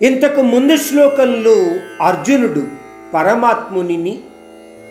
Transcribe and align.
ఇంతకు 0.00 0.40
ముందు 0.42 0.76
శ్లోకంలో 0.76 1.56
అర్జునుడు 2.00 2.62
పరమాత్మునిని 3.14 4.18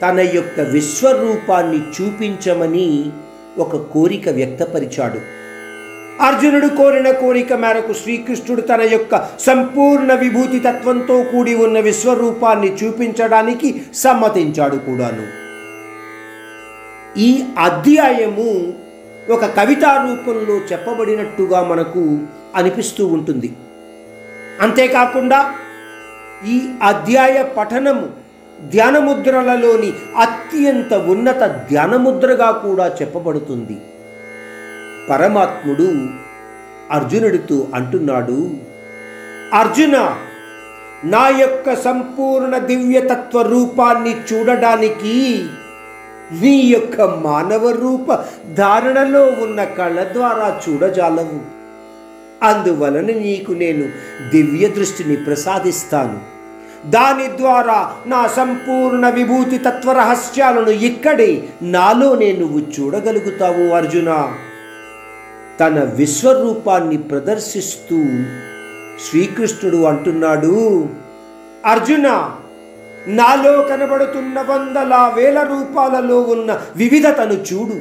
తన 0.01 0.19
యొక్క 0.19 0.59
విశ్వరూపాన్ని 0.59 1.79
చూపించమని 1.79 3.11
ఒక 3.57 3.75
కోరిక 3.75 4.29
వ్యక్తపరిచాడు. 4.29 5.19
అర్జునుడు 6.21 6.67
కోరిన 6.67 7.11
కోరిక 7.11 7.53
మేరకు 7.53 7.93
శ్రీకృష్ణుడు 7.93 8.61
తన 8.61 8.81
యొక్క 8.81 9.29
సంపూర్ణ 9.39 10.13
విభూతి 10.13 10.59
తత్వంతో 10.59 11.23
కూడి 11.23 11.55
ఉన్న 11.55 11.79
విశ్వరూపాన్ని 11.79 12.71
చూపించడానికి 12.73 13.81
సమ్మతించాడు 13.95 14.75
కూడాను. 14.75 15.25
ఈ 17.19 17.43
అధ్యాయము 17.57 18.73
ఒక 19.29 19.45
కవితా 19.45 19.91
రూపంలో 20.07 20.55
చెప్పబడినట్టుగా 20.71 21.61
మనకు 21.63 22.19
అనిపిస్తూ 22.55 23.07
ఉంటుంది. 23.07 23.51
అంతేకాకుండా 24.61 25.53
ఈ 26.47 26.69
అధ్యాయ 26.83 27.43
పఠనము 27.57 28.09
ధ్యానముద్రలలోని 28.69 29.93
అత్యంత 30.17 30.93
ఉన్నత 30.93 31.43
ధ్యానముద్రగా 31.69 32.51
కూడా 32.51 32.95
చెప్పబడుతుంది. 33.01 33.77
పరమాత్ముడు 35.09 35.87
అర్జునుడితో 36.91 37.67
అంటున్నాడు 37.73 38.49
అర్జున 39.53 40.17
నా 41.03 41.27
యొక్క 41.39 41.75
సంపూర్ణ 41.75 42.57
దివ్యతత్వ 42.57 43.41
రూపాన్ని 43.41 44.15
చూడడానికి 44.33 45.15
నీ 46.41 46.53
యొక్క 46.57 47.01
మానవ 47.01 47.71
రూప 47.71 48.07
ధారణలో 48.53 49.23
ఉన్న 49.23 49.63
కళ్ళ 49.63 50.13
ద్వారా 50.13 50.61
చూడజాలవు. 50.69 51.60
అందువలన 52.43 53.05
నీకు 53.05 53.51
నేను 53.51 53.89
దివ్య 54.29 54.67
దృష్టిని 54.67 55.15
ప్రసాదిస్తాను. 55.15 56.19
దాని 56.89 57.37
ద్వారా 57.37 57.91
నా 58.07 58.27
సంపూర్ణ 58.27 59.09
విభూతి 59.09 59.57
తత్వ 59.57 59.91
రహస్యాలను 59.91 60.69
ఇక్కడే 60.69 61.43
నాలోనే 61.61 62.31
నువ్వు 62.31 62.59
చూడగలుగుతావు 62.59 63.75
అర్జున. 63.75 64.33
తన 65.59 65.83
విశ్వరూపాన్ని 65.95 66.97
ప్రదర్శిస్తూ 66.97 68.03
శ్రీకృష్ణుడు 69.09 69.77
అంటున్నాడు 69.77 70.87
అర్జున 71.65 72.31
నాలో 73.07 73.61
కనబడుతున్న 73.61 74.41
వందల 74.41 75.11
వేల 75.15 75.43
రూపాలలో 75.43 76.21
ఉన్న 76.21 76.61
వివిధతను 76.75 77.33
చూడు. 77.33 77.75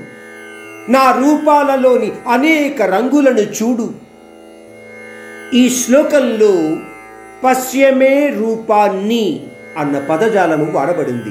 నా 0.90 1.10
రూపాలలోని 1.10 2.12
అనేక 2.28 2.82
రంగులను 2.82 3.38
చూడు. 3.38 4.09
ఈ 5.54 5.70
శ్లోకంలో 5.70 6.76
పశ్యమే 7.44 8.28
రూపాన్ని 8.28 9.40
అన్న 9.78 9.98
పదజాలము 9.98 10.72
వాడబడింది. 10.72 11.30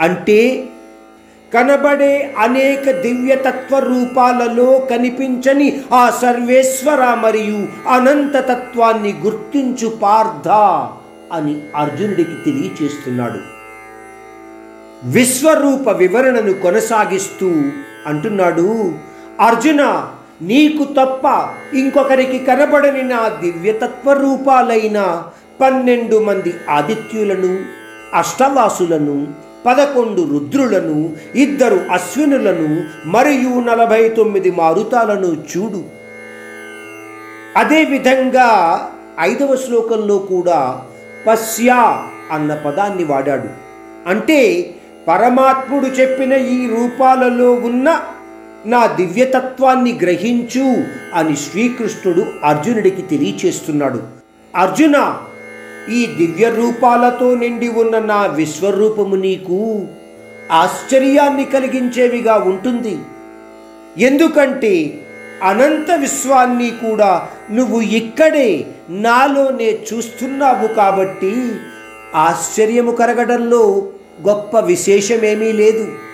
అంటే 0.00 0.64
కనబడే 1.54 2.34
అనేక 2.38 2.90
దివ్యతత్వ 2.90 3.78
రూపాలలో 3.78 4.78
కనిపించని 4.78 5.82
ఆ 5.92 6.10
సర్వేశ్వర 6.22 7.14
మరియు 7.14 7.88
అనంత 7.88 8.36
తత్వాన్ని 8.36 9.14
గుర్తించు 9.24 9.88
పార్థ 9.88 10.48
అని 11.32 11.60
అర్జునుడికి 11.76 12.34
తెలియచేస్తున్నాడు. 12.44 13.38
విశ్వరూప 15.04 15.88
వివరణను 15.88 16.52
కొనసాగిస్తూ 16.52 17.48
అంటున్నాడు 18.06 18.94
అర్జున 19.40 20.10
నీకు 20.42 20.84
తప్ప 20.84 21.24
ఇంకొకరికి 21.74 22.38
కనబడని 22.38 23.02
నా 23.02 23.28
దివ్యతత్వ 23.28 24.12
రూపాలైన 24.12 25.22
పన్నెండు 25.60 26.18
మంది 26.18 26.54
ఆదిత్యులను 26.70 27.58
అష్టవాసులను 28.14 29.28
పదకొండు 29.66 30.22
రుద్రులను 30.22 31.12
ఇద్దరు 31.34 31.80
అశ్వినులను 31.92 32.68
మరియు 33.08 33.60
నలభై 33.60 34.08
తొమ్మిది 34.08 34.50
మారుతాలను 34.50 35.26
చూడు. 35.26 35.84
అదేవిధంగా 37.56 38.48
ఐదవ 39.20 39.56
శ్లోకంలో 39.56 40.18
కూడా 40.18 40.82
పశ్యా 41.26 42.04
అన్న 42.32 42.54
పదాన్ని 42.54 43.04
వాడాడు. 43.04 43.48
అంటే 44.08 44.70
పరమాత్ముడు 45.08 45.86
చెప్పిన 45.86 46.32
ఈ 46.32 46.68
రూపాలలో 46.68 47.52
ఉన్న 47.52 48.00
నా 48.66 48.86
దివ్యతత్వాన్ని 48.86 49.98
గ్రహించు 50.02 50.84
అని 51.14 51.36
శ్రీకృష్ణుడు 51.36 52.26
అర్జునుడికి 52.44 53.02
తెలియచేస్తున్నాడు. 53.02 54.00
అర్జున 54.56 55.18
ఈ 55.92 56.06
దివ్య 56.06 56.50
రూపాలతో 56.50 57.34
నిండి 57.34 57.68
ఉన్న 57.68 57.98
నా 57.98 58.26
విశ్వరూపము 58.26 59.16
నీకు 59.16 59.86
ఆశ్చర్యాన్ని 60.50 61.44
కలిగించేవిగా 61.44 62.36
ఉంటుంది. 62.36 62.98
ఎందుకంటే 63.98 65.02
అనంత 65.42 65.90
విశ్వాన్ని 65.90 66.70
కూడా 66.70 67.28
నువ్వు 67.50 67.80
ఇక్కడే 67.80 68.66
నాలోనే 68.90 69.78
చూస్తున్నావు 69.92 70.66
కాబట్టి 70.66 71.52
ఆశ్చర్యము 72.14 72.92
కరగడంలో 72.92 73.88
గొప్ప 74.28 74.58
విశేషమేమీ 74.58 75.52
లేదు. 75.52 76.11